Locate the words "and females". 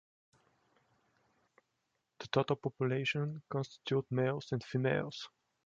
4.51-5.29